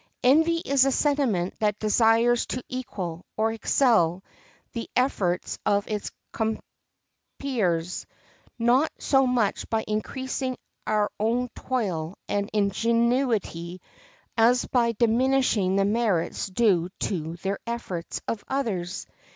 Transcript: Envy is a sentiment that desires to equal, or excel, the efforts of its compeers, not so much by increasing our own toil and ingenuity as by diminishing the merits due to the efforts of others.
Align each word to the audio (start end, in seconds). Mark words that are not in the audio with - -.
Envy 0.23 0.57
is 0.65 0.83
a 0.85 0.91
sentiment 0.91 1.53
that 1.59 1.77
desires 1.77 2.47
to 2.47 2.63
equal, 2.67 3.23
or 3.37 3.53
excel, 3.53 4.23
the 4.73 4.89
efforts 4.95 5.59
of 5.63 5.87
its 5.87 6.09
compeers, 6.31 8.07
not 8.57 8.91
so 8.97 9.27
much 9.27 9.69
by 9.69 9.83
increasing 9.87 10.57
our 10.87 11.11
own 11.19 11.49
toil 11.53 12.17
and 12.27 12.49
ingenuity 12.51 13.79
as 14.35 14.65
by 14.65 14.93
diminishing 14.93 15.75
the 15.75 15.85
merits 15.85 16.47
due 16.47 16.89
to 17.01 17.35
the 17.35 17.59
efforts 17.67 18.21
of 18.27 18.43
others. 18.47 19.05